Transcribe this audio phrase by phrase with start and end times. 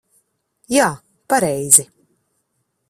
[0.75, 0.87] Jā,
[1.35, 1.89] pareizi.